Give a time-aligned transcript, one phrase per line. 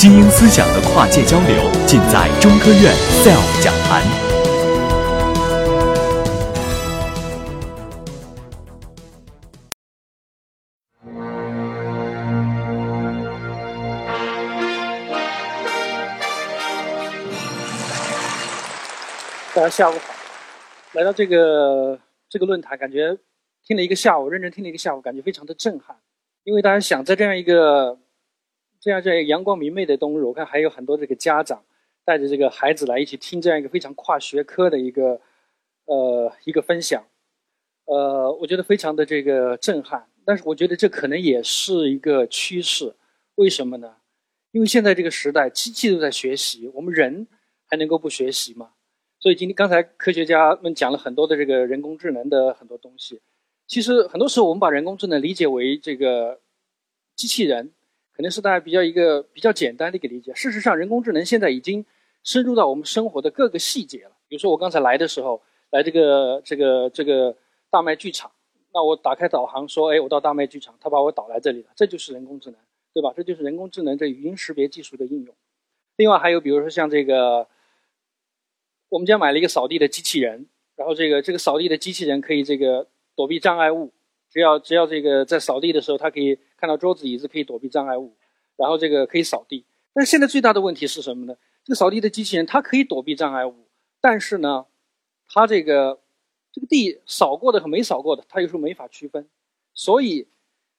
[0.00, 2.90] 精英思想的跨界交流，尽在中科院
[3.20, 4.02] SELF 讲坛。
[19.54, 20.14] 大家下午好，
[20.92, 23.18] 来到这个这个论坛，感觉
[23.62, 25.94] 听了一个下午，认真听了一个下午，感觉非常的震撼。
[26.44, 27.98] 因为大家想在这样一个
[28.80, 31.62] 这样在阳光明媚的冬日，我看还有很多这个家长
[32.04, 35.20] 带着这个孩子来一起听这样一个非常跨学科的一个
[35.84, 37.04] 呃一个分享，
[37.84, 40.06] 呃，我觉得非常的这个震撼。
[40.24, 42.94] 但是我觉得这可能也是一个趋势，
[43.34, 43.96] 为什么呢？
[44.52, 47.26] 因为现在这个时代，机器都在学习，我们人
[47.66, 48.70] 还能够不学习吗？
[49.18, 53.20] 所以今天刚才科学家们讲了很多的这个人工智能的很多东西。
[53.66, 56.40] 其实很多时候我们把人工智能理解为这个
[57.14, 57.72] 机器人，
[58.20, 60.30] 可能是大家比较一个比较简单的一个理解。
[60.34, 61.82] 事实上，人工智能现在已经
[62.22, 64.10] 深入到我们生活的各个细节了。
[64.28, 67.34] 比如说我刚才来的时候，来这个这个这个
[67.70, 68.30] 大麦剧场，
[68.74, 72.60] 那我打开导航说，哎，我到大麦剧场，它把我导来这里了，这就是人工智能，
[72.92, 73.10] 对吧？
[73.16, 75.34] 这就是人工智能这语音识别技术的应用。
[75.96, 77.48] 另外还有比如说像这个，
[78.90, 82.86] 我们家买了一个扫地的机器人，然后这个这个扫地的机器人可以这个。
[83.16, 83.92] 躲避障碍物，
[84.30, 88.14] 只要只要这个在扫地的时候，它可以看到桌子椅子，可以躲避障碍物，
[88.56, 89.64] 然后这个可以扫地。
[89.92, 91.34] 但是现在最大的问题是什么呢？
[91.64, 93.66] 这个扫地的机器人它可以躲避障碍物，
[94.00, 94.66] 但是呢，
[95.28, 95.98] 它这个
[96.52, 99.28] 这个地扫过的和没扫过的，它有时候没法区分。
[99.74, 100.28] 所以，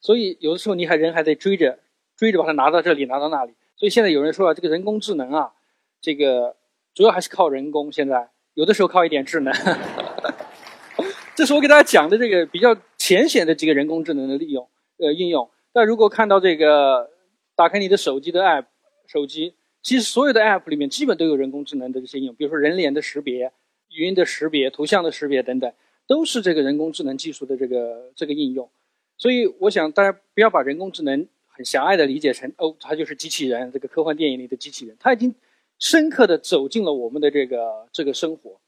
[0.00, 1.78] 所以有的时候你还人还得追着
[2.16, 3.54] 追着把它拿到这里，拿到那里。
[3.76, 5.52] 所以现在有人说啊，这个人工智能啊，
[6.00, 6.56] 这个
[6.94, 7.92] 主要还是靠人工。
[7.92, 9.52] 现在有的时候靠一点智能。
[11.36, 14.66] 这是我给大家讲的这个比较浅显的几个人工智能的利用，
[14.96, 15.50] 呃，应用。
[15.74, 17.10] 但如果看到这个，
[17.54, 18.64] 打开你的手机的 app，
[19.06, 19.52] 手机
[19.82, 23.52] 其实所有的 app 里面基本都有人工智能的这些应用，比如说人脸的识别、
[23.90, 25.70] 语音的识别、图像的识别等等，
[26.06, 28.70] 都是这个人工智能技术的这个这个应用。
[29.18, 35.34] 所以我想大家不要把人工智能很狭隘的理解成哦，它就是机器人，这个科幻电影里的机器人，它已经
[35.78, 38.58] 深刻的走进了我们的这个这个生活。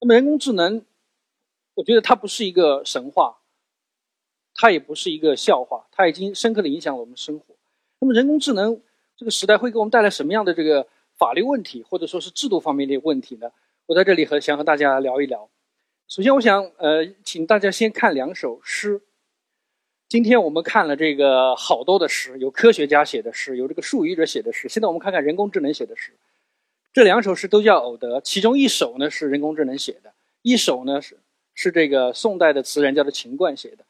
[0.00, 0.84] 那么人工智能。
[1.76, 3.36] 我觉得它不是一个神话，
[4.54, 7.54] 它也不是一个笑话，它已经深刻的影响了我们生活。
[7.98, 8.80] 那么人工智能
[9.16, 13.50] 这个时代会给我们带来什么样的这个法律问题，或者说是制度方面的问题呢？
[13.86, 15.48] 我在这里和想和大家聊一聊。
[16.06, 19.00] 首先，我想呃，请大家先看两首诗。
[20.08, 24.68] 今天我们看了这个好多的诗，有科学家写的诗，有这个术语者写的诗。
[24.68, 26.12] 现在我们看看人工智能写的诗。
[26.92, 31.18] 这两首诗都叫偶得，其中一首呢是人工智能写的，一首呢是。
[31.56, 33.84] 是这个宋代的词人叫做秦观写的，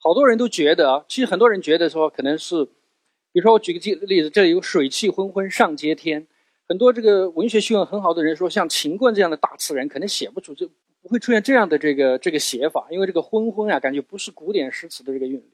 [0.00, 6.26] 好多人都觉得，其实很多人觉得说可能是，比如说我举个例例子，这里有水气昏昏上接天，
[6.68, 10.68] 很多这个文学修养很好的人说，像秦观这样的大词人可能写不出这
[11.02, 15.50] 不会出现这样的这个这个写法，因为这个昏昏啊，感觉不是古典诗词的这个韵律。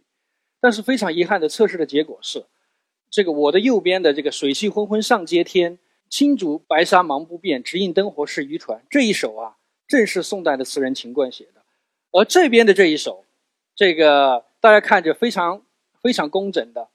[0.60, 2.44] 但是非常遗憾的测试的结果是，
[3.10, 5.78] 这个我的右边的这个水气昏昏上接天，
[6.08, 9.56] 青竹白沙忙不变，只映灯火是渔船这一首啊。
[9.86, 11.62] 正是宋代的词人秦观写的，
[12.12, 13.23] 而这边的这一首，
[13.74, 15.62] 这个大家看着非常
[16.00, 16.88] 非常工整的，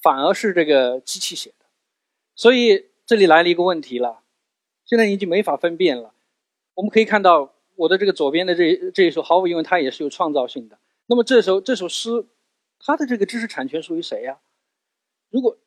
[0.00, 1.66] 反而是这个机器写的，
[2.34, 4.22] 所以这里来了一个问题了，
[4.84, 6.14] 现在已经没法分辨了。
[6.74, 10.78] 我们可以看到我的这个左边的这这一首，毫无疑问它也是有创造性的。
[11.06, 12.24] 那么这首这首诗，
[12.78, 14.38] 它的这个知识产权属于谁呀？
[15.30, 15.58] 如果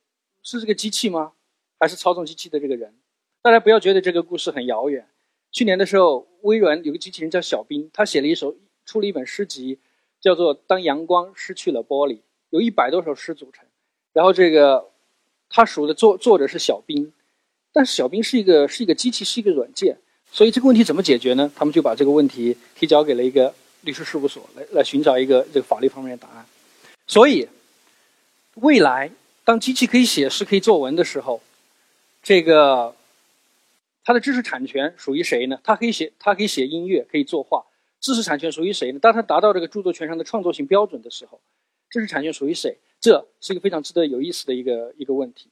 [0.42, 1.34] 是这个机器吗？
[1.80, 2.96] 还是操纵机器的这个人？
[3.44, 5.08] 大家不要觉得这个故事很遥远。
[5.52, 9.80] 去年的时候，微软有个机器人叫小冰，他写了一首，出了一本诗集，
[10.28, 12.16] 叫做《当阳光失去了玻璃》，
[12.50, 13.64] 有一百多首诗组成。
[14.12, 14.90] 然后这个，
[15.50, 17.14] 他数的作作者是小冰，
[17.72, 19.98] 但是小冰是一个是一个机器，是一个软件，
[20.30, 21.50] 所以这个问题怎么解决呢？
[21.56, 26.46] 他们就把这个问题提交给了一个律师事务所，来来寻找一个这个法律方面的答案。
[27.08, 27.48] 所以，
[28.56, 29.10] 未来
[29.46, 31.42] 当机器可以写诗、可以作文的时候，
[32.22, 32.94] 这个。
[34.04, 35.60] 它的知识产权属于谁呢？
[35.66, 37.66] 它可以写，它可以写音乐，可以作画。
[38.00, 39.00] 知识产权属于谁呢？
[39.00, 41.40] 当它达到这个著作权上的创作性标准的时候，
[41.90, 42.78] 知识产权属于谁？
[43.00, 45.50] 这是一个非常值得有意思的一个一个问题，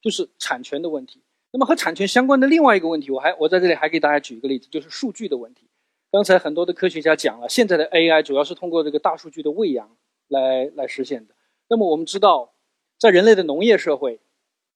[0.00, 1.20] 就是产权的问题。
[1.52, 5.66] 那么和产权相关的另外一个问题，我还我在这里还给大家举一个例子，就是数据的问题。
[6.10, 9.96] 刚才很多的科学家讲了，现在的 AI 主要是通过这个大数据的喂养
[10.28, 11.34] 来来实现的。
[11.68, 12.52] 那么我们知道，
[12.98, 14.20] 在人类的农业社会，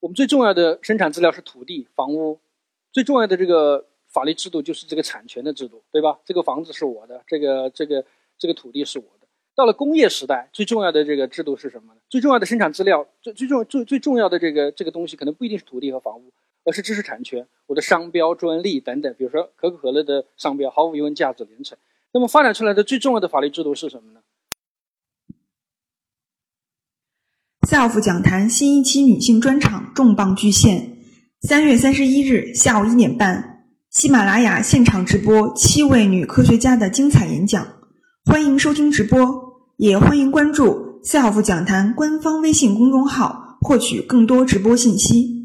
[0.00, 2.40] 我们最重要的生产资料是土地、房屋。
[2.92, 6.18] 最重要的这个法律制度就是这个产权的制度，对吧？
[6.24, 8.04] 这个房子是我的，这个这个
[8.38, 9.26] 这个土地是我的。
[9.54, 12.00] 到了工业时代，最重要的这个制度是什么呢？
[12.08, 16.32] 最重要的生产资料，最最重最最重要的这个这个东西，可能不一定是土地和房屋，
[16.64, 19.14] 而是知识产权、我的商标、专利等等。
[19.18, 21.76] 比如说可口可乐的商标，毫无疑问价值连城。
[22.12, 24.20] 那么发展出来的最重要的法律制度是什么呢
[27.68, 30.96] ？SELF 讲坛新一期女性专场重磅巨献，
[31.42, 33.49] 三月三十一日下午一点半，
[33.90, 37.66] 喜马拉雅现场直播七位女科学家的精彩演讲，
[38.24, 39.18] 欢迎收听直播。
[39.78, 45.39] 也欢迎关注 SELF 讲坛官方微信公众号，获取更多直播信息。